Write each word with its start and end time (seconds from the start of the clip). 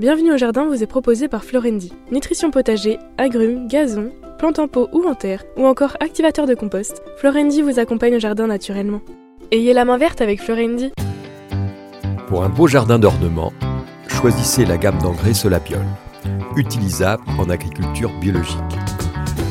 Bienvenue 0.00 0.32
au 0.32 0.38
jardin 0.38 0.64
vous 0.64 0.82
est 0.82 0.86
proposé 0.86 1.28
par 1.28 1.44
Florendi. 1.44 1.92
Nutrition 2.10 2.50
potager, 2.50 2.98
agrumes, 3.18 3.68
gazon, 3.68 4.12
plantes 4.38 4.58
en 4.58 4.66
pot 4.66 4.88
ou 4.94 5.04
en 5.06 5.14
terre, 5.14 5.44
ou 5.58 5.66
encore 5.66 5.98
activateur 6.00 6.46
de 6.46 6.54
compost, 6.54 7.02
Florendi 7.18 7.60
vous 7.60 7.78
accompagne 7.78 8.16
au 8.16 8.18
jardin 8.18 8.46
naturellement. 8.46 9.02
Ayez 9.52 9.74
la 9.74 9.84
main 9.84 9.98
verte 9.98 10.22
avec 10.22 10.40
Florendi. 10.40 10.90
Pour 12.28 12.44
un 12.44 12.48
beau 12.48 12.66
jardin 12.66 12.98
d'ornement, 12.98 13.52
choisissez 14.08 14.64
la 14.64 14.78
gamme 14.78 14.96
d'engrais 15.02 15.34
Solapiol, 15.34 15.84
utilisable 16.56 17.22
en 17.38 17.50
agriculture 17.50 18.10
biologique. 18.22 18.56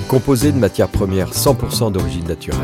Composé 0.07 0.52
de 0.52 0.57
matières 0.57 0.89
premières 0.89 1.29
100% 1.29 1.91
d'origine 1.91 2.25
naturelle, 2.27 2.57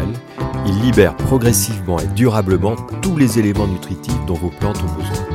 il 0.66 0.82
libère 0.82 1.16
progressivement 1.16 2.00
et 2.00 2.08
durablement 2.16 2.78
tous 3.04 3.16
les 3.16 3.38
éléments 3.38 3.68
nutritifs 3.68 4.26
dont 4.26 4.34
vos 4.34 4.50
plantes 4.50 4.82
ont 4.82 5.00
besoin. 5.00 5.35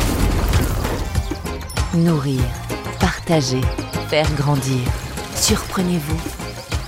Nourrir, 1.93 2.39
partager, 2.99 3.59
faire 4.09 4.29
grandir. 4.35 4.79
Surprenez-vous. 5.35 6.19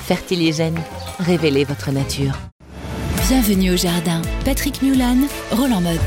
Fertiligène, 0.05 0.79
révélez 1.19 1.65
votre 1.65 1.91
nature. 1.91 2.33
Bienvenue 3.27 3.71
au 3.73 3.77
jardin. 3.77 4.21
Patrick 4.45 4.81
Mulan, 4.81 5.17
Roland 5.51 5.81
Motte. 5.81 5.99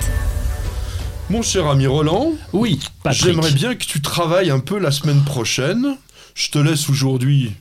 Mon 1.29 1.43
cher 1.43 1.67
ami 1.67 1.87
Roland, 1.87 2.33
Oui, 2.53 2.81
Patrick. 3.03 3.25
j'aimerais 3.25 3.53
bien 3.53 3.75
que 3.75 3.85
tu 3.85 4.01
travailles 4.01 4.51
un 4.51 4.61
peu 4.61 4.79
la 4.79 4.91
semaine 4.91 5.25
prochaine. 5.25 5.97
Je 6.35 6.51
te 6.51 6.59
laisse 6.59 6.89
aujourd'hui 6.89 7.53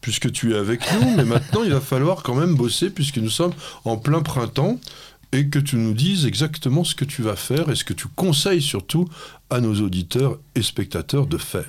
puisque 0.00 0.32
tu 0.32 0.54
es 0.54 0.58
avec 0.58 0.80
nous, 0.94 1.10
mais 1.16 1.24
maintenant 1.26 1.62
il 1.62 1.72
va 1.72 1.80
falloir 1.80 2.22
quand 2.22 2.34
même 2.34 2.54
bosser 2.56 2.90
puisque 2.90 3.18
nous 3.18 3.30
sommes 3.30 3.52
en 3.84 3.96
plein 3.96 4.22
printemps 4.22 4.78
et 5.32 5.48
que 5.48 5.58
tu 5.58 5.76
nous 5.76 5.94
dises 5.94 6.26
exactement 6.26 6.84
ce 6.84 6.94
que 6.94 7.04
tu 7.04 7.22
vas 7.22 7.36
faire 7.36 7.70
et 7.70 7.76
ce 7.76 7.84
que 7.84 7.92
tu 7.92 8.08
conseilles 8.08 8.62
surtout 8.62 9.08
à 9.48 9.60
nos 9.60 9.80
auditeurs 9.80 10.38
et 10.54 10.62
spectateurs 10.62 11.26
de 11.26 11.38
faire. 11.38 11.68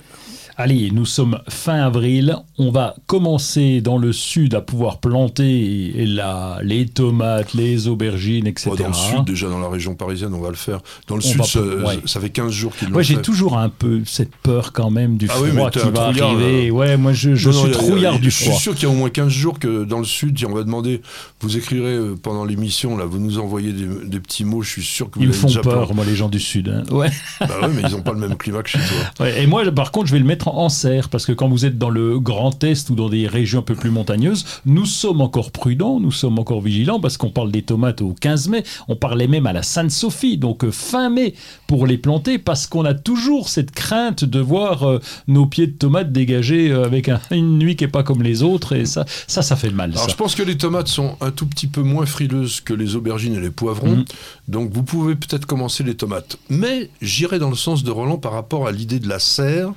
Allez, 0.56 0.90
nous 0.92 1.06
sommes 1.06 1.38
fin 1.48 1.80
avril. 1.82 2.36
On 2.58 2.70
va 2.70 2.94
commencer 3.06 3.80
dans 3.80 3.96
le 3.98 4.12
sud 4.12 4.54
à 4.54 4.60
pouvoir 4.60 4.98
planter 5.00 5.92
la, 6.06 6.58
les 6.62 6.86
tomates, 6.86 7.54
les 7.54 7.88
aubergines, 7.88 8.46
etc. 8.46 8.70
Bon, 8.70 8.76
dans 8.76 8.88
le 8.88 8.94
sud, 8.94 9.24
déjà 9.24 9.48
dans 9.48 9.58
la 9.60 9.68
région 9.68 9.94
parisienne, 9.94 10.34
on 10.34 10.40
va 10.40 10.50
le 10.50 10.54
faire. 10.56 10.80
Dans 11.08 11.16
le 11.16 11.22
On 11.24 11.28
sud, 11.28 11.38
va 11.38 11.44
ça, 11.44 11.60
pas- 11.60 11.88
ouais. 11.94 11.98
ça 12.04 12.20
fait 12.20 12.30
15 12.30 12.52
jours 12.52 12.74
qu'ils 12.76 12.88
l'ont 12.88 12.94
Moi, 12.94 13.02
j'ai 13.02 13.20
toujours 13.22 13.56
un 13.58 13.68
peu 13.70 14.02
cette 14.04 14.34
peur 14.36 14.72
quand 14.72 14.90
même 14.90 15.16
du 15.16 15.26
Ah 15.30 15.34
oui, 15.42 15.50
froid 15.50 15.64
mais 15.66 15.70
t'es 15.70 15.80
qui 15.80 15.90
va 15.90 16.02
arriver. 16.06 16.70
Ouais, 16.70 16.96
moi, 16.96 17.12
je, 17.12 17.34
je 17.34 17.48
Non, 17.50 17.62
suis 17.64 17.70
a- 17.70 17.72
trouillard 17.74 18.18
du 18.18 18.30
Je 18.30 18.36
froid. 18.44 18.52
suis 18.54 18.62
sûr 18.62 18.74
qu'il 18.74 18.84
y 18.84 18.86
a 18.86 18.90
au 18.94 18.96
moins 18.96 19.10
15 19.10 19.28
jours 19.32 19.58
que 19.58 19.84
dans 19.84 19.98
le 19.98 20.04
sud, 20.04 20.38
on 20.48 20.52
va 20.54 20.62
demander, 20.64 21.00
vous 21.40 21.56
écrirez 21.56 21.94
euh, 21.94 22.14
pendant 22.22 22.44
l'émission, 22.44 22.96
là, 22.96 23.04
vous 23.06 23.18
nous 23.18 23.38
envoyez 23.38 23.72
des, 23.72 23.86
des 24.06 24.20
petits 24.20 24.44
mots, 24.44 24.62
je 24.62 24.70
suis 24.70 24.82
sûr 24.82 25.10
que 25.10 25.16
vous 25.18 25.22
Ils 25.24 25.28
me 25.28 25.32
font 25.32 25.48
peur, 25.62 25.94
moi, 25.94 26.04
les 26.04 26.14
gens 26.14 26.28
du 26.28 26.40
sud. 26.40 26.68
hein. 26.68 26.82
Ouais. 26.94 27.08
Bah 27.40 27.48
ouais, 27.62 27.68
mais 27.74 27.82
ils 27.88 27.92
n'ont 27.92 28.02
pas 28.02 28.12
le 28.12 28.18
même 28.20 28.36
climat 28.36 28.62
que 28.62 28.68
chez 28.70 28.78
toi. 28.78 29.24
Ouais, 29.26 29.42
et 29.42 29.46
moi, 29.46 29.64
par 29.72 29.90
contre, 29.92 30.06
je 30.08 30.12
vais 30.12 30.18
le 30.18 30.24
mettre 30.24 30.41
en 30.50 30.68
serre, 30.68 31.08
parce 31.08 31.26
que 31.26 31.32
quand 31.32 31.48
vous 31.48 31.64
êtes 31.64 31.78
dans 31.78 31.90
le 31.90 32.18
Grand 32.18 32.62
Est 32.64 32.90
ou 32.90 32.94
dans 32.94 33.08
des 33.08 33.26
régions 33.26 33.60
un 33.60 33.62
peu 33.62 33.74
plus 33.74 33.90
montagneuses, 33.90 34.44
nous 34.66 34.84
sommes 34.86 35.20
encore 35.20 35.50
prudents, 35.50 36.00
nous 36.00 36.10
sommes 36.12 36.38
encore 36.38 36.60
vigilants, 36.60 37.00
parce 37.00 37.16
qu'on 37.16 37.30
parle 37.30 37.50
des 37.52 37.62
tomates 37.62 38.02
au 38.02 38.14
15 38.20 38.48
mai, 38.48 38.64
on 38.88 38.96
parlait 38.96 39.28
même 39.28 39.46
à 39.46 39.52
la 39.52 39.62
Sainte-Sophie, 39.62 40.38
donc 40.38 40.64
euh, 40.64 40.70
fin 40.70 41.10
mai 41.10 41.34
pour 41.66 41.86
les 41.86 41.98
planter, 41.98 42.38
parce 42.38 42.66
qu'on 42.66 42.84
a 42.84 42.94
toujours 42.94 43.48
cette 43.48 43.70
crainte 43.72 44.24
de 44.24 44.40
voir 44.40 44.88
euh, 44.88 45.00
nos 45.28 45.46
pieds 45.46 45.66
de 45.66 45.72
tomates 45.76 46.12
dégagés 46.12 46.70
euh, 46.70 46.84
avec 46.84 47.08
un- 47.08 47.20
une 47.30 47.58
nuit 47.58 47.76
qui 47.76 47.84
est 47.84 47.88
pas 47.88 48.02
comme 48.02 48.22
les 48.22 48.42
autres, 48.42 48.74
et 48.74 48.84
ça, 48.86 49.04
ça, 49.26 49.42
ça 49.42 49.56
fait 49.56 49.70
mal. 49.70 49.90
Alors 49.92 50.04
ça. 50.04 50.10
je 50.10 50.16
pense 50.16 50.34
que 50.34 50.42
les 50.42 50.56
tomates 50.58 50.88
sont 50.88 51.16
un 51.20 51.30
tout 51.30 51.46
petit 51.46 51.66
peu 51.66 51.82
moins 51.82 52.06
frileuses 52.06 52.60
que 52.60 52.74
les 52.74 52.96
aubergines 52.96 53.34
et 53.34 53.40
les 53.40 53.50
poivrons, 53.50 53.96
Mhm. 53.96 54.04
donc 54.48 54.72
vous 54.72 54.82
pouvez 54.82 55.14
peut-être 55.14 55.46
commencer 55.46 55.82
les 55.84 55.94
tomates. 55.94 56.36
Mais 56.48 56.90
j'irai 57.00 57.38
dans 57.38 57.50
le 57.50 57.56
sens 57.56 57.84
de 57.84 57.90
Roland 57.90 58.18
par 58.18 58.32
rapport 58.32 58.66
à 58.66 58.72
l'idée 58.72 58.98
de 58.98 59.08
la 59.08 59.18
serre. 59.18 59.72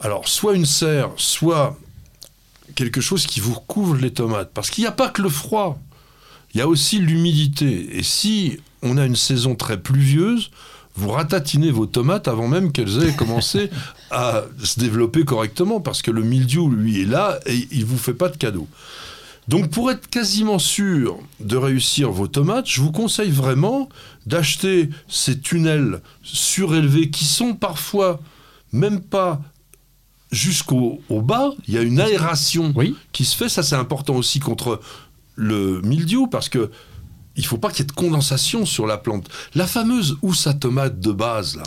Alors 0.00 0.28
soit 0.28 0.54
une 0.54 0.66
serre, 0.66 1.10
soit 1.16 1.76
quelque 2.74 3.00
chose 3.00 3.26
qui 3.26 3.40
vous 3.40 3.54
recouvre 3.54 3.96
les 3.96 4.12
tomates. 4.12 4.50
Parce 4.52 4.70
qu'il 4.70 4.82
n'y 4.82 4.88
a 4.88 4.92
pas 4.92 5.08
que 5.08 5.22
le 5.22 5.28
froid, 5.28 5.78
il 6.54 6.58
y 6.58 6.60
a 6.60 6.68
aussi 6.68 6.98
l'humidité. 6.98 7.96
Et 7.96 8.02
si 8.02 8.58
on 8.82 8.98
a 8.98 9.06
une 9.06 9.16
saison 9.16 9.54
très 9.54 9.80
pluvieuse, 9.80 10.50
vous 10.94 11.10
ratatinez 11.10 11.70
vos 11.70 11.86
tomates 11.86 12.28
avant 12.28 12.48
même 12.48 12.72
qu'elles 12.72 13.02
aient 13.02 13.12
commencé 13.16 13.70
à 14.10 14.44
se 14.62 14.78
développer 14.78 15.24
correctement, 15.24 15.80
parce 15.80 16.02
que 16.02 16.10
le 16.10 16.22
mildiou, 16.22 16.70
lui, 16.70 17.02
est 17.02 17.06
là 17.06 17.38
et 17.46 17.68
il 17.70 17.84
vous 17.84 17.98
fait 17.98 18.14
pas 18.14 18.28
de 18.28 18.36
cadeau. 18.36 18.68
Donc 19.48 19.70
pour 19.70 19.92
être 19.92 20.08
quasiment 20.08 20.58
sûr 20.58 21.18
de 21.38 21.56
réussir 21.56 22.10
vos 22.10 22.26
tomates, 22.26 22.66
je 22.66 22.80
vous 22.80 22.90
conseille 22.90 23.30
vraiment 23.30 23.88
d'acheter 24.26 24.90
ces 25.08 25.38
tunnels 25.38 26.00
surélevés 26.24 27.10
qui 27.10 27.24
sont 27.24 27.54
parfois 27.54 28.20
même 28.72 29.00
pas 29.00 29.40
jusqu'au 30.30 31.00
au 31.08 31.22
bas. 31.22 31.52
Il 31.68 31.74
y 31.74 31.78
a 31.78 31.82
une 31.82 32.00
aération 32.00 32.72
Oui. 32.76 32.94
qui 33.12 33.24
se 33.24 33.36
fait. 33.36 33.48
Ça, 33.48 33.62
c'est 33.62 33.76
important 33.76 34.14
aussi 34.16 34.40
contre 34.40 34.80
le 35.36 35.80
mildiou 35.82 36.26
parce 36.26 36.48
que 36.48 36.70
il 37.38 37.44
faut 37.44 37.58
pas 37.58 37.68
qu'il 37.70 37.80
y 37.80 37.82
ait 37.82 37.86
de 37.86 37.92
condensation 37.92 38.64
sur 38.64 38.86
la 38.86 38.96
plante. 38.96 39.28
La 39.54 39.66
fameuse 39.66 40.16
housse 40.22 40.46
à 40.46 40.54
tomate 40.54 41.00
de 41.00 41.12
base, 41.12 41.56
là. 41.56 41.64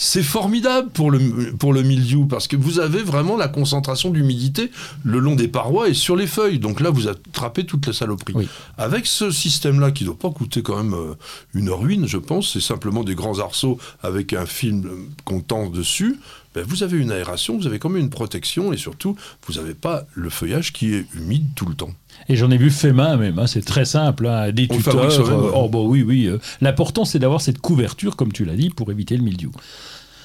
C'est 0.00 0.22
formidable 0.22 0.90
pour 0.90 1.10
le, 1.10 1.56
pour 1.58 1.72
le 1.72 1.82
mildiou 1.82 2.26
parce 2.26 2.46
que 2.46 2.54
vous 2.54 2.78
avez 2.78 3.02
vraiment 3.02 3.36
la 3.36 3.48
concentration 3.48 4.10
d'humidité 4.10 4.70
le 5.02 5.18
long 5.18 5.34
des 5.34 5.48
parois 5.48 5.88
et 5.88 5.94
sur 5.94 6.14
les 6.14 6.28
feuilles. 6.28 6.60
Donc 6.60 6.78
là, 6.78 6.90
vous 6.90 7.08
attrapez 7.08 7.66
toute 7.66 7.84
la 7.84 7.92
saloperie. 7.92 8.32
Oui. 8.36 8.48
Avec 8.76 9.06
ce 9.06 9.32
système-là, 9.32 9.90
qui 9.90 10.04
ne 10.04 10.10
doit 10.10 10.18
pas 10.18 10.30
coûter 10.30 10.62
quand 10.62 10.76
même 10.76 10.94
euh, 10.94 11.14
une 11.52 11.70
ruine, 11.70 12.06
je 12.06 12.18
pense, 12.18 12.52
c'est 12.52 12.60
simplement 12.60 13.02
des 13.02 13.16
grands 13.16 13.40
arceaux 13.40 13.76
avec 14.00 14.34
un 14.34 14.46
film 14.46 14.86
euh, 14.86 14.96
qu'on 15.24 15.40
tend 15.40 15.68
dessus, 15.68 16.20
ben, 16.54 16.64
vous 16.66 16.82
avez 16.82 16.98
une 16.98 17.12
aération, 17.12 17.56
vous 17.58 17.66
avez 17.66 17.78
quand 17.78 17.88
même 17.90 18.02
une 18.02 18.10
protection 18.10 18.72
et 18.72 18.76
surtout, 18.76 19.16
vous 19.46 19.54
n'avez 19.54 19.74
pas 19.74 20.06
le 20.14 20.30
feuillage 20.30 20.72
qui 20.72 20.94
est 20.94 21.04
humide 21.14 21.44
tout 21.54 21.66
le 21.66 21.74
temps. 21.74 21.90
Et 22.28 22.36
j'en 22.36 22.50
ai 22.50 22.56
vu 22.56 22.70
fait 22.70 22.92
main 22.92 23.16
même, 23.16 23.38
hein, 23.38 23.46
c'est 23.46 23.64
très 23.64 23.84
simple, 23.84 24.26
hein, 24.26 24.50
des 24.52 24.66
On 24.70 24.76
tuteurs. 24.76 24.94
euh, 25.46 25.50
oh 25.54 25.68
bah 25.68 25.78
oui, 25.80 26.02
oui. 26.02 26.26
euh, 26.26 26.38
L'important 26.60 27.04
c'est 27.04 27.18
d'avoir 27.18 27.40
cette 27.40 27.58
couverture, 27.58 28.16
comme 28.16 28.32
tu 28.32 28.44
l'as 28.44 28.56
dit, 28.56 28.70
pour 28.70 28.90
éviter 28.90 29.16
le 29.16 29.22
mildiou. 29.22 29.52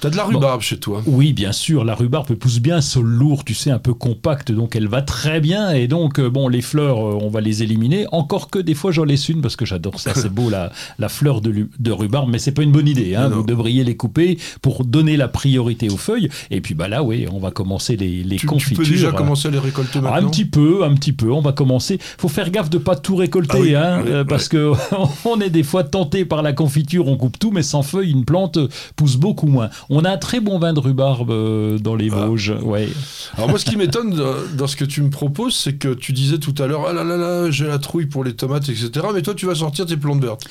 T'as 0.04 0.10
de 0.10 0.16
la 0.18 0.24
rhubarbe 0.24 0.60
chez 0.60 0.76
toi 0.76 1.02
Oui, 1.06 1.32
bien 1.32 1.52
sûr, 1.52 1.82
la 1.82 1.94
rhubarbe 1.94 2.34
pousse 2.34 2.58
bien, 2.58 2.82
sol 2.82 3.06
lourd, 3.06 3.42
tu 3.42 3.54
sais, 3.54 3.70
un 3.70 3.78
peu 3.78 3.94
compact, 3.94 4.52
donc 4.52 4.76
elle 4.76 4.86
va 4.86 5.00
très 5.00 5.40
bien. 5.40 5.70
Et 5.70 5.88
donc, 5.88 6.20
euh, 6.20 6.28
bon, 6.28 6.48
les 6.48 6.60
fleurs, 6.60 6.98
euh, 6.98 7.18
on 7.22 7.30
va 7.30 7.40
les 7.40 7.62
éliminer. 7.62 8.04
Encore 8.12 8.50
que 8.50 8.58
des 8.58 8.74
fois, 8.74 8.92
j'en 8.92 9.04
laisse 9.04 9.30
une 9.30 9.40
parce 9.40 9.56
que 9.56 9.64
j'adore 9.64 9.98
ça, 9.98 10.12
c'est 10.12 10.28
beau 10.28 10.50
la, 10.50 10.70
la 10.98 11.08
fleur 11.08 11.40
de, 11.40 11.68
de 11.78 11.90
rhubarbe, 11.90 12.28
mais 12.28 12.38
c'est 12.38 12.52
pas 12.52 12.62
une 12.62 12.70
bonne 12.72 12.86
idée. 12.86 13.14
Hein, 13.14 13.30
vous 13.30 13.44
devriez 13.44 13.82
les 13.82 13.96
couper 13.96 14.36
pour 14.60 14.84
donner 14.84 15.16
la 15.16 15.26
priorité 15.26 15.88
aux 15.88 15.96
feuilles. 15.96 16.28
Et 16.50 16.60
puis 16.60 16.74
bah 16.74 16.86
là, 16.86 17.02
oui, 17.02 17.26
on 17.32 17.38
va 17.38 17.50
commencer 17.50 17.96
les, 17.96 18.22
les 18.24 18.36
tu, 18.36 18.42
tu 18.42 18.46
confitures. 18.46 18.76
peux 18.84 18.90
déjà 18.90 19.10
commencer 19.10 19.48
à 19.48 19.52
les 19.52 19.58
récolter 19.58 20.02
maintenant 20.02 20.18
un 20.18 20.28
petit 20.28 20.44
peu, 20.44 20.84
un 20.84 20.92
petit 20.92 21.14
peu. 21.14 21.32
On 21.32 21.40
va 21.40 21.52
commencer. 21.52 21.98
Faut 22.18 22.28
faire 22.28 22.50
gaffe 22.50 22.68
de 22.68 22.76
pas 22.76 22.96
tout 22.96 23.16
récolter, 23.16 23.56
Ah 23.56 23.60
oui, 23.62 23.74
hein, 23.74 24.02
oui, 24.04 24.10
euh, 24.12 24.24
parce 24.24 24.48
que 24.48 24.72
on 25.24 25.40
est 25.40 25.48
des 25.48 25.62
fois 25.62 25.82
tenté 25.82 26.26
par 26.26 26.42
la 26.42 26.52
confiture. 26.52 27.08
On 27.08 27.16
coupe 27.16 27.38
tout, 27.38 27.52
mais 27.52 27.62
sans 27.62 27.80
feuilles, 27.80 28.10
une 28.10 28.26
plante 28.26 28.58
pousse 28.96 29.16
beaucoup 29.16 29.46
moins. 29.46 29.70
On 29.93 29.93
a 30.04 30.10
un 30.10 30.16
très 30.16 30.40
bon 30.40 30.58
vin 30.58 30.72
de 30.72 30.80
rhubarbe 30.80 31.30
euh, 31.30 31.78
dans 31.78 31.94
les 31.94 32.08
Ah. 32.10 32.24
Vosges. 32.26 32.54
Ouais. 32.62 32.88
Alors 33.36 33.50
moi, 33.50 33.58
ce 33.58 33.66
qui 33.66 33.76
m'étonne 33.76 34.18
dans- 34.56 34.66
ce 34.66 34.76
que 34.76 34.84
tu 34.86 35.02
me 35.02 35.10
proposes, 35.10 35.54
c'est 35.54 35.74
que 35.74 35.92
tu 35.92 36.12
disais 36.14 36.38
tout 36.38 36.54
à 36.58 36.66
l'heure, 36.66 36.86
ah 36.88 36.92
là 36.94 37.04
là 37.04 37.16
là, 37.16 37.50
j'ai 37.50 37.66
la 37.66 37.78
trouille 37.78 38.06
pour 38.06 38.24
les 38.24 38.32
tomates, 38.34 38.68
etc. 38.68 38.90
Mais 39.14 39.22
toi, 39.22 39.34
tu 39.34 39.44
vas 39.46 39.54
sortir 39.54 39.84
tes 39.86 39.96
plantes 39.98 40.22
vertes. 40.24 40.44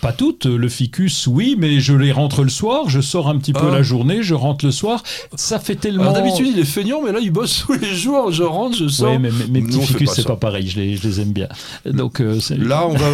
Pas 0.00 0.12
toutes. 0.12 0.46
Le 0.46 0.68
ficus, 0.68 1.26
oui, 1.26 1.54
mais 1.58 1.78
je 1.78 1.92
les 1.94 2.10
rentre 2.10 2.42
le 2.42 2.48
soir. 2.50 2.88
Je 2.88 3.00
sors 3.00 3.28
un 3.28 3.38
petit 3.38 3.52
peu 3.52 3.68
Ah. 3.70 3.74
la 3.74 3.82
journée, 3.82 4.22
je 4.22 4.34
rentre 4.34 4.64
le 4.64 4.72
soir. 4.72 5.02
Ça 5.34 5.58
fait 5.60 5.76
tellement. 5.76 6.02
Alors 6.02 6.14
d'habitude, 6.14 6.48
il 6.52 6.58
est 6.58 6.64
feignant, 6.64 7.00
mais 7.04 7.12
là, 7.12 7.20
il 7.20 7.30
bosse 7.30 7.62
tous 7.66 7.74
les 7.74 7.94
jours. 7.94 8.32
Je 8.32 8.42
rentre, 8.42 8.76
je 8.76 8.88
sors. 8.88 9.10
Ouais, 9.12 9.18
mais 9.18 9.30
mes, 9.50 9.62
petits 9.62 9.76
on 9.78 9.82
ficus, 9.82 10.10
c'est 10.10 10.26
pas 10.26 10.36
pareil. 10.36 10.66
Je 10.68 10.80
les, 10.80 10.96
je 10.96 11.06
les 11.06 11.20
aime 11.20 11.32
bien. 11.32 11.48
Donc, 11.86 12.20
euh, 12.20 12.38
Là, 12.58 12.86
on 12.86 12.94
va. 12.94 13.06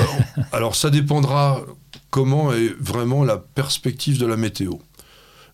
Alors, 0.52 0.74
ça 0.76 0.90
dépendra 0.90 1.60
comment 2.10 2.52
est 2.52 2.72
vraiment 2.80 3.24
la 3.24 3.36
perspective 3.36 4.18
de 4.18 4.26
la 4.26 4.36
météo. 4.36 4.72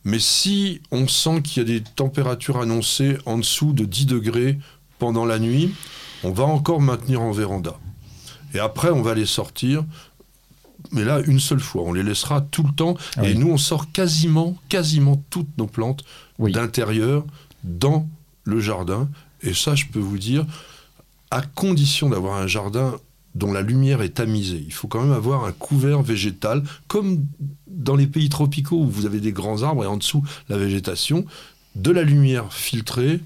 Mais 0.04 0.18
si 0.18 0.80
on 0.90 1.06
sent 1.06 1.42
qu'il 1.42 1.62
y 1.62 1.66
a 1.66 1.78
des 1.78 1.82
températures 1.82 2.60
annoncées 2.60 3.18
en 3.26 3.38
dessous 3.38 3.72
de 3.72 3.84
10 3.84 4.06
degrés 4.06 4.58
pendant 4.98 5.24
la 5.24 5.38
nuit, 5.38 5.72
on 6.24 6.30
va 6.30 6.44
encore 6.44 6.80
maintenir 6.80 7.20
en 7.22 7.32
véranda. 7.32 7.74
Et 8.54 8.58
après, 8.58 8.90
on 8.90 9.02
va 9.02 9.14
les 9.14 9.26
sortir 9.26 9.84
mais 10.90 11.04
là, 11.04 11.20
une 11.26 11.38
seule 11.40 11.60
fois. 11.60 11.82
On 11.84 11.92
les 11.92 12.02
laissera 12.02 12.40
tout 12.40 12.64
le 12.64 12.72
temps. 12.72 12.96
Ah 13.16 13.24
et 13.24 13.32
oui. 13.32 13.38
nous, 13.38 13.50
on 13.50 13.56
sort 13.56 13.92
quasiment, 13.92 14.56
quasiment 14.68 15.22
toutes 15.30 15.56
nos 15.56 15.66
plantes 15.68 16.04
Oui. 16.38 16.52
d'intérieur 16.52 17.24
dans 17.64 18.08
le 18.44 18.60
jardin. 18.60 19.08
Et 19.42 19.54
ça, 19.54 19.74
je 19.74 19.86
peux 19.86 20.00
vous 20.00 20.18
dire, 20.18 20.44
à 21.30 21.40
condition 21.40 22.10
d'avoir 22.10 22.36
un 22.36 22.46
jardin 22.46 22.96
dont 23.34 23.52
la 23.52 23.62
lumière 23.62 24.02
est 24.02 24.10
tamisée. 24.10 24.62
Il 24.66 24.72
faut 24.72 24.88
quand 24.88 25.00
même 25.02 25.12
avoir 25.12 25.44
un 25.44 25.52
couvert 25.52 26.02
végétal, 26.02 26.62
comme 26.88 27.24
dans 27.66 27.96
les 27.96 28.06
pays 28.06 28.28
tropicaux 28.28 28.76
où 28.76 28.86
vous 28.88 29.06
avez 29.06 29.20
des 29.20 29.32
grands 29.32 29.62
arbres 29.62 29.84
et 29.84 29.86
en 29.86 29.96
dessous 29.96 30.22
la 30.48 30.58
végétation, 30.58 31.24
de 31.74 31.90
la 31.90 32.02
lumière 32.02 32.52
filtrée, 32.52 33.20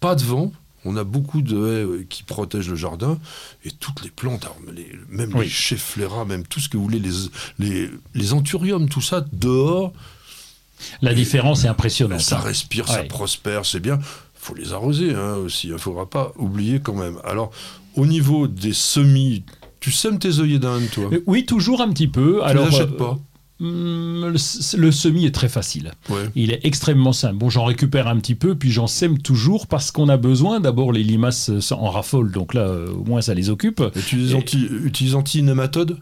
pas 0.00 0.14
de 0.14 0.22
vent. 0.22 0.52
On 0.84 0.96
a 0.96 1.02
beaucoup 1.04 1.42
de 1.42 1.56
haies 1.56 1.84
euh, 1.84 2.06
qui 2.08 2.22
protègent 2.22 2.68
le 2.68 2.76
jardin 2.76 3.18
et 3.64 3.70
toutes 3.72 4.04
les 4.04 4.10
plantes, 4.10 4.44
alors, 4.44 4.58
les- 4.72 4.92
même 5.08 5.32
Oui. 5.34 5.46
les 5.46 5.50
chefflera, 5.50 6.24
même 6.24 6.46
tout 6.46 6.60
ce 6.60 6.68
que 6.68 6.76
vous 6.76 6.84
voulez, 6.84 7.00
les, 7.00 7.10
les, 7.58 7.90
les 8.14 8.32
anthuriums, 8.34 8.88
tout 8.88 9.00
ça, 9.00 9.24
dehors, 9.32 9.92
La 11.02 11.14
différence 11.14 11.64
est 11.64 11.68
impressionnante. 11.68 12.20
ça 12.20 12.38
respire, 12.38 12.86
ça 12.86 13.02
prospère, 13.04 13.64
c'est 13.66 13.80
bien. 13.80 13.98
faut 14.34 14.54
les 14.54 14.72
arroser 14.74 15.12
hein, 15.14 15.34
aussi. 15.36 15.66
Il 15.68 15.72
ne 15.72 15.78
faudra 15.78 16.08
pas 16.08 16.32
oublier 16.36 16.78
quand 16.80 16.94
même. 16.94 17.18
Alors, 17.24 17.50
au 17.96 18.06
niveau 18.06 18.46
des 18.46 18.72
semis, 18.72 19.44
tu 19.80 19.90
sèmes 19.90 20.18
tes 20.18 20.38
œillets 20.40 20.58
d'Inde, 20.58 20.84
toi? 20.92 21.10
Oui, 21.26 21.44
toujours 21.46 21.80
un 21.80 21.88
petit 21.90 22.08
peu. 22.08 22.38
Tu 22.42 22.48
Alors, 22.48 22.68
les 22.68 22.74
achètes 22.74 22.92
euh, 22.92 22.96
pas? 22.98 23.18
hum, 23.60 24.32
le, 24.32 24.78
le 24.78 24.92
semis 24.92 25.24
est 25.26 25.34
très 25.34 25.48
facile. 25.48 25.92
Ouais. 26.10 26.28
Il 26.34 26.52
est 26.52 26.60
extrêmement 26.64 27.12
simple. 27.12 27.36
Bon, 27.36 27.50
j'en 27.50 27.64
récupère 27.64 28.06
un 28.08 28.16
petit 28.18 28.34
peu, 28.34 28.54
puis 28.54 28.70
j'en 28.70 28.86
sème 28.86 29.18
toujours 29.18 29.66
parce 29.66 29.90
qu'on 29.90 30.08
a 30.08 30.16
besoin. 30.16 30.60
D'abord, 30.60 30.92
les 30.92 31.02
limaces 31.02 31.50
euh, 31.50 31.74
en 31.74 31.90
raffolent, 31.90 32.32
donc 32.32 32.54
là, 32.54 32.62
euh, 32.62 32.90
au 32.90 33.04
moins, 33.04 33.20
ça 33.20 33.34
les 33.34 33.48
occupe. 33.50 33.82
Et 33.94 34.00
tu 34.00 34.16
les 34.16 34.34
anti, 34.34 34.66
utilises 34.84 35.14
anti-nématodes? 35.14 35.98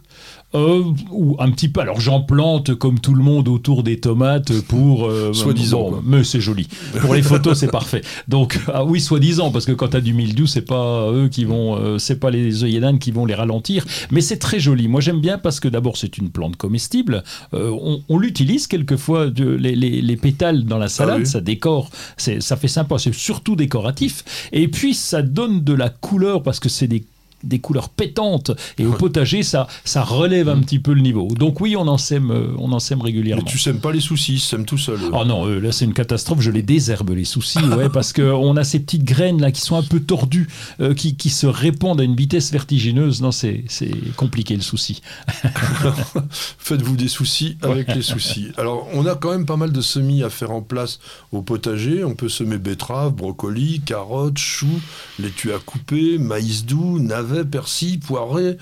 Euh, 0.55 0.83
ou 1.11 1.37
un 1.41 1.51
petit 1.51 1.69
peu. 1.69 1.81
Alors, 1.81 2.01
j'en 2.01 2.21
plante 2.21 2.75
comme 2.75 3.01
tout 3.01 3.15
le 3.15 3.23
monde 3.23 3.49
autour 3.49 3.83
des 3.83 3.99
tomates 3.99 4.61
pour. 4.63 5.07
euh, 5.07 5.33
Soi-disant, 5.35 5.91
bon, 5.91 6.03
mais 6.05 6.23
c'est 6.25 6.41
joli. 6.41 6.69
Pour 7.01 7.15
les 7.15 7.23
photos, 7.23 7.59
c'est 7.59 7.71
parfait. 7.71 8.03
Donc, 8.29 8.59
ah 8.73 8.85
oui, 8.85 9.01
soi-disant, 9.01 9.51
parce 9.51 9.65
que 9.67 9.73
quand 9.73 9.89
tu 9.89 9.97
as 9.97 10.01
du 10.01 10.15
mildiou, 10.15 10.47
c'est 10.47 10.63
pas 10.63 11.11
eux 11.11 11.29
qui 11.29 11.45
vont. 11.45 11.77
euh, 11.77 11.99
c'est 11.99 12.21
pas 12.21 12.31
les 12.31 12.63
œillets 12.65 12.81
d'Inde 12.81 12.99
qui 12.99 13.11
vont 13.11 13.27
les 13.27 13.35
ralentir. 13.35 13.85
Mais 14.11 14.21
c'est 14.21 14.39
très 14.39 14.61
joli. 14.61 14.87
Moi, 14.89 15.01
j'aime 15.01 15.21
bien 15.21 15.39
parce 15.39 15.59
que 15.61 15.69
d'abord, 15.69 15.97
c'est 15.97 16.19
une 16.19 16.31
plante 16.31 16.57
comestible. 16.57 17.25
Euh, 17.53 17.71
on 17.83 18.03
on 18.09 18.19
l'utilise 18.19 18.67
quelquefois, 18.67 19.31
de- 19.31 19.45
les, 19.49 19.75
les- 19.75 20.01
les 20.03 20.17
pétales 20.17 20.65
dans 20.65 20.79
la 20.79 20.89
salade, 20.89 21.17
Ah 21.17 21.21
oui. 21.21 21.27
ça 21.27 21.41
décore. 21.41 21.91
Ça 22.17 22.57
fait 22.57 22.69
sympa. 22.69 22.99
C'est 22.99 23.15
surtout 23.15 23.57
décoratif. 23.57 24.25
Et 24.53 24.69
puis, 24.69 24.95
ça 24.95 25.23
donne 25.23 25.65
de 25.65 25.73
la 25.73 25.89
couleur 25.89 26.43
parce 26.43 26.61
que 26.61 26.69
c'est 26.69 26.87
des 26.87 27.05
des 27.45 27.59
couleurs 27.59 27.89
pétantes 27.89 28.51
et 28.79 28.87
au 28.87 28.93
potager 28.93 29.43
ça 29.43 29.67
ça 29.85 30.03
relève 30.03 30.49
un 30.49 30.61
petit 30.61 30.79
peu 30.79 30.93
le 30.93 31.01
niveau 31.01 31.29
donc 31.29 31.61
oui 31.61 31.77
on 31.77 31.87
en 31.87 31.99
sème 31.99 32.31
euh, 32.31 32.49
on 32.59 32.73
en 32.73 32.81
sème 32.81 32.99
Mais 32.99 33.05
régulièrement 33.05 33.45
tu 33.45 33.59
sèmes 33.59 33.81
pas 33.81 33.93
les 33.93 34.01
soucis, 34.01 34.39
sèment 34.39 34.65
tout 34.65 34.79
seuls. 34.79 35.01
eux. 35.03 35.11
Oh 35.13 35.25
non, 35.25 35.47
euh, 35.47 35.59
là 35.59 35.73
c'est 35.73 35.85
une 35.85 35.95
catastrophe, 35.95 36.41
je 36.41 36.51
les 36.51 36.63
désherbe 36.63 37.11
les 37.11 37.25
soucis, 37.25 37.59
ouais, 37.59 37.89
parce 37.89 38.13
qu'on 38.13 38.57
a 38.57 38.65
ces 38.65 38.81
petites 38.81 39.05
graines 39.05 39.41
là 39.41 39.51
qui 39.51 39.61
sont 39.61 39.77
un 39.77 39.83
peu 39.83 40.01
tordues, 40.01 40.49
euh, 40.81 40.95
qui, 40.95 41.17
qui 41.17 41.31
se 41.31 41.47
répandent 41.47 42.01
à 42.01 42.05
une 42.05 42.17
vitesse 42.17 42.53
vertigineuse. 42.53 43.23
Non, 43.23 43.33
c'est 43.33 43.65
c'est 43.69 43.91
compliqué 44.17 44.57
le 44.57 44.63
souci. 44.63 45.03
Faites-vous 46.59 46.97
des 46.97 47.09
soucis 47.09 47.57
avec 47.63 47.95
les 47.95 48.03
soucis. 48.03 48.49
Alors, 48.57 48.89
on 48.93 49.07
a 49.07 49.15
quand 49.15 49.31
même 49.31 49.47
pas 49.47 49.57
mal 49.57 49.73
de 49.73 49.81
semis 49.81 50.23
à 50.23 50.31
faire 50.31 50.51
en 50.51 50.63
place 50.63 50.99
au 51.33 51.43
potager. 51.43 52.05
On 52.05 52.15
peut 52.15 52.29
semer 52.29 52.59
betteraves, 52.59 53.13
brocolis, 53.13 53.81
carottes, 53.85 54.39
choux, 54.39 54.81
laitue 55.19 55.53
à 55.53 55.59
couper, 55.59 56.19
maïs 56.19 56.65
doux, 56.65 56.99
navets, 56.99 57.34
persil, 57.43 57.99
poirets, 57.99 58.57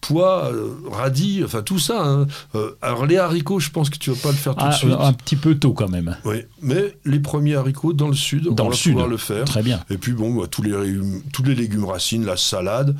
pois, 0.00 0.50
euh, 0.52 0.70
radis, 0.90 1.42
enfin 1.44 1.62
tout 1.62 1.78
ça. 1.78 2.02
hein. 2.04 2.26
Euh, 2.54 2.72
alors, 2.82 3.06
les 3.06 3.16
haricots, 3.18 3.58
je 3.60 3.70
pense 3.70 3.90
que 3.90 3.98
tu 3.98 4.10
vas 4.10 4.16
pas 4.22 4.28
le 4.30 4.36
faire 4.36 4.54
tout 4.54 4.64
Ah, 4.64 4.70
de 4.70 4.74
suite. 4.76 4.92
un 4.98 5.12
petit 5.12 5.36
peu 5.36 5.54
tôt 5.56 5.72
quand 5.72 5.88
même. 5.88 6.16
Oui, 6.24 6.42
mais 6.62 6.96
les 7.04 7.20
premiers 7.20 7.54
haricots 7.56 7.92
dans 7.92 8.08
le 8.08 8.14
sud, 8.14 8.44
Dans 8.48 8.64
on 8.64 8.68
le 8.68 8.72
va 8.74 8.78
sud. 8.78 8.92
pouvoir 8.92 9.08
le 9.08 9.16
faire. 9.16 9.44
Très 9.44 9.62
bien. 9.62 9.82
Et 9.90 9.98
puis 9.98 10.12
bon, 10.12 10.34
bah, 10.34 10.46
tous, 10.46 10.62
les 10.62 10.70
légumes, 10.70 11.22
tous 11.32 11.42
les 11.42 11.54
légumes 11.54 11.84
racines, 11.86 12.24
la 12.24 12.36
salade. 12.36 12.96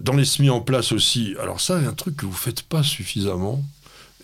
Dans 0.00 0.14
les 0.14 0.24
semis 0.24 0.50
en 0.50 0.60
place 0.60 0.90
aussi. 0.92 1.34
Alors 1.40 1.60
ça, 1.60 1.80
c'est 1.80 1.86
un 1.86 1.92
truc 1.92 2.16
que 2.16 2.26
vous 2.26 2.32
faites 2.32 2.62
pas 2.62 2.82
suffisamment. 2.82 3.62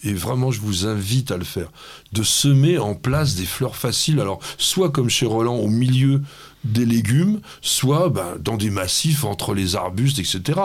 Et 0.05 0.13
vraiment, 0.13 0.51
je 0.51 0.61
vous 0.61 0.87
invite 0.87 1.31
à 1.31 1.37
le 1.37 1.45
faire. 1.45 1.71
De 2.13 2.23
semer 2.23 2.79
en 2.79 2.95
place 2.95 3.35
des 3.35 3.45
fleurs 3.45 3.77
faciles. 3.77 4.21
Alors, 4.21 4.41
soit 4.59 4.91
comme 4.91 5.09
chez 5.11 5.27
Roland, 5.27 5.57
au 5.57 5.69
milieu 5.69 6.23
des 6.65 6.87
légumes, 6.87 7.41
soit 7.63 8.09
ben, 8.09 8.37
dans 8.41 8.57
des 8.57 8.71
massifs 8.71 9.25
entre 9.25 9.55
les 9.55 9.77
arbustes, 9.77 10.19
etc. 10.19 10.61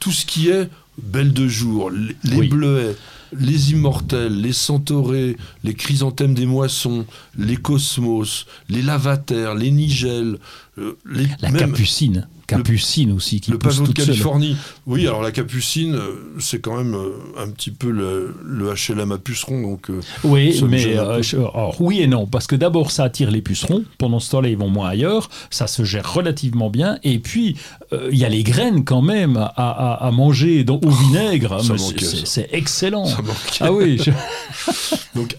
Tout 0.00 0.12
ce 0.12 0.26
qui 0.26 0.48
est 0.48 0.68
belle 1.02 1.32
de 1.32 1.46
jour, 1.48 1.90
les, 1.90 2.16
les 2.24 2.36
Oui. 2.36 2.48
bleuets, 2.48 2.96
les 3.38 3.72
immortels, 3.72 4.40
les 4.40 4.52
centaurés, 4.52 5.36
les 5.64 5.74
chrysanthèmes 5.74 6.34
des 6.34 6.46
moissons, 6.46 7.06
les 7.36 7.56
cosmos, 7.56 8.46
les 8.68 8.82
lavataires, 8.82 9.54
les 9.54 9.70
nigelles, 9.70 10.38
euh, 10.78 10.96
les, 11.10 11.26
La 11.42 11.50
même 11.50 11.72
capucine, 11.72 12.28
capucine 12.46 13.12
aussi 13.12 13.40
qui 13.40 13.50
le 13.50 13.58
pousse 13.58 13.80
de 13.80 13.86
seule. 13.86 13.94
Californie. 13.94 14.56
Oui, 14.86 15.06
alors 15.06 15.22
la 15.22 15.32
capucine, 15.32 15.94
euh, 15.94 16.34
c'est 16.38 16.60
quand 16.60 16.76
même 16.76 16.94
euh, 16.94 17.10
un 17.38 17.48
petit 17.50 17.70
peu 17.70 17.90
le, 17.90 18.34
le 18.44 18.72
HLM 18.74 19.12
à 19.12 19.18
puceron, 19.18 19.62
donc 19.62 19.90
euh, 19.90 20.00
Oui, 20.24 20.62
mais 20.68 20.96
euh, 20.96 21.22
je- 21.22 21.36
alors, 21.36 21.74
oui 21.80 22.00
et 22.02 22.06
non, 22.06 22.26
parce 22.26 22.46
que 22.46 22.56
d'abord 22.56 22.90
ça 22.90 23.04
attire 23.04 23.30
les 23.30 23.42
pucerons, 23.42 23.84
pendant 23.98 24.20
ce 24.20 24.30
temps-là 24.30 24.48
ils 24.48 24.56
vont 24.56 24.68
moins 24.70 24.88
ailleurs, 24.90 25.28
ça 25.50 25.66
se 25.66 25.84
gère 25.84 26.12
relativement 26.12 26.70
bien, 26.70 26.98
et 27.02 27.18
puis 27.18 27.56
euh, 27.92 28.08
il 28.12 28.18
y 28.18 28.24
a 28.24 28.28
les 28.28 28.42
graines 28.42 28.84
quand 28.84 29.02
même 29.02 29.36
à, 29.36 29.46
à- 29.56 30.06
à 30.06 30.10
manger 30.10 30.62
dans, 30.64 30.76
au 30.76 30.90
vinaigre, 30.90 31.62
Ça 31.62 31.72
mais 31.72 31.78
c'est- 32.24 32.48
excellent. 32.52 33.06
ça 33.06 33.22
manque. 33.22 33.36
Ah 33.60 33.72
oui, 33.72 33.98
je- 34.04 34.10
Donc, 35.14 35.36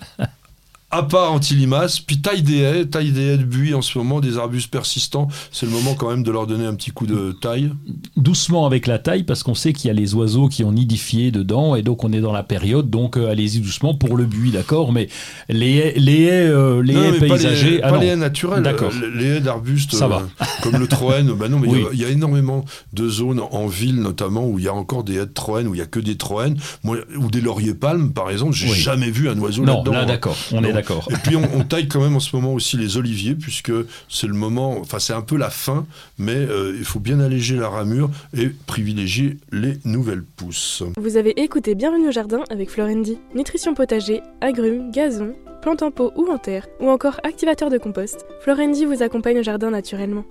à 0.90 1.04
part 1.04 1.34
anti-limaces, 1.34 2.00
puis 2.00 2.20
taille 2.22 2.44
des 2.44 2.60
haies, 2.60 2.86
taille 2.86 3.12
des 3.12 3.34
haies 3.34 3.38
de 3.38 3.44
buis 3.44 3.74
en 3.74 3.82
ce 3.82 3.98
moment, 3.98 4.22
des 4.22 4.38
arbustes 4.38 4.72
persistants, 4.72 5.28
c'est 5.52 5.66
le 5.66 5.72
moment 5.74 5.96
quand 5.96 6.10
même 6.10 6.24
de 6.24 6.32
leur 6.32 6.48
donner 6.48 6.66
un 6.66 6.76
petit 6.76 6.92
coup 6.92 7.06
de 7.06 7.34
taille. 7.42 7.72
doucement 8.16 8.66
avec 8.66 8.88
la 8.88 8.98
taille, 8.98 9.24
parce 9.24 9.44
qu'on 9.44 9.54
sait 9.54 9.74
qu'il 9.74 9.90
y 9.90 9.92
a 9.92 9.94
les 9.94 10.14
oiseaux 10.16 10.48
qui 10.48 10.64
ont 10.64 10.72
nidifié 10.72 11.30
dedans, 11.32 11.76
et 11.76 11.82
donc 11.82 12.06
on 12.06 12.14
est 12.14 12.22
dans 12.22 12.32
la 12.32 12.44
période, 12.44 12.90
donc 12.90 13.18
euh, 13.18 13.30
allez-y 13.30 13.60
doucement 13.60 13.96
pour 13.96 14.16
le 14.16 14.24
buis, 14.26 14.52
d'accord, 14.52 14.94
mais 14.94 15.10
les 15.50 15.76
haies, 15.76 15.94
les 15.98 16.22
haies, 16.24 16.48
euh, 16.48 16.82
les 16.82 16.94
Non, 16.94 17.04
haies 17.04 17.12
mais 17.20 17.28
pas 17.28 17.34
paysagers, 17.36 17.70
les, 17.72 17.82
ah 17.82 17.90
pas 17.90 17.96
non. 17.96 18.02
les 18.02 18.08
haies 18.08 18.16
naturelles, 18.16 18.64
D'accord. 18.64 18.92
euh, 19.04 19.12
les 19.14 19.26
haies 19.26 19.42
d'arbustes 19.42 19.94
Ça 19.94 20.06
euh, 20.06 20.46
comme 20.64 20.78
le 20.78 20.88
troène. 20.88 21.34
bah 21.34 21.50
non, 21.50 21.60
mais 21.60 21.68
il 21.68 21.74
y 21.74 21.76
a- 21.76 21.78
Oui. 21.90 21.90
il 21.94 22.00
y, 22.00 22.06
a 22.06 22.10
énormément 22.10 22.64
de 22.94 23.10
zones 23.10 23.42
en 23.52 23.68
ville 23.68 23.98
notamment 24.02 24.46
où 24.48 24.58
il 24.58 24.64
y 24.66 24.68
a 24.70 24.74
encore 24.74 25.04
des 25.04 25.16
haies 25.16 25.26
de 25.26 25.34
troène, 25.34 25.68
où 25.68 25.76
il 25.76 25.80
y 25.80 25.82
a 25.82 25.86
que 25.86 26.00
des 26.00 26.16
troènes, 26.16 26.58
ou 26.86 27.30
des 27.30 27.42
lauriers 27.42 27.74
palmes 27.76 28.14
par 28.14 28.30
exemple. 28.30 28.54
J'ai 28.54 28.70
Oui. 28.70 28.78
jamais 28.78 29.12
vu 29.12 29.28
un 29.30 29.38
oiseau 29.40 29.64
Non, 29.66 29.76
là-dedans. 29.76 29.92
là 29.92 30.02
hein. 30.02 30.06
d'accord, 30.06 30.38
on 30.54 30.64
est 30.64 30.70
Non. 30.70 30.77
D'accord. 30.78 31.08
Et 31.12 31.16
puis 31.16 31.36
on, 31.36 31.44
on 31.56 31.64
taille 31.64 31.88
quand 31.88 32.02
même 32.02 32.16
en 32.16 32.20
ce 32.20 32.36
moment 32.36 32.54
aussi 32.54 32.78
les 32.78 32.98
oliviers, 32.98 33.36
puisque 33.36 33.72
c'est 34.10 34.28
le 34.28 34.34
moment, 34.34 34.78
enfin 34.80 35.00
c'est 35.00 35.14
un 35.14 35.22
peu 35.22 35.38
la 35.38 35.50
fin, 35.50 35.86
mais 36.18 36.36
euh, 36.36 36.76
il 36.78 36.86
faut 36.86 37.00
bien 37.00 37.20
alléger 37.20 37.56
la 37.56 37.70
ramure 37.70 38.10
et 38.36 38.50
privilégier 38.66 39.38
les 39.52 39.78
nouvelles 39.86 40.24
pousses. 40.24 40.84
Vous 40.98 41.18
avez 41.18 41.32
écouté 41.42 41.76
Bienvenue 41.76 42.10
au 42.10 42.12
jardin 42.12 42.44
avec 42.50 42.70
Florendi. 42.70 43.18
Nutrition 43.36 43.74
potager, 43.74 44.22
agrumes, 44.42 44.92
gazon, 44.92 45.34
plantes 45.62 45.84
en 45.84 45.92
pot 45.92 46.12
ou 46.16 46.28
en 46.32 46.38
terre, 46.38 46.68
ou 46.80 46.90
encore 46.90 47.20
activateur 47.24 47.70
de 47.70 47.78
compost, 47.78 48.26
Florendi 48.42 48.86
vous 48.86 49.04
accompagne 49.04 49.40
au 49.40 49.44
jardin 49.44 49.72
naturellement. 49.72 50.26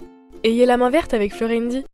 Ayez 0.44 0.66
la 0.66 0.76
main 0.76 0.90
verte 0.90 1.14
avec 1.14 1.34
Florendi. 1.34 1.84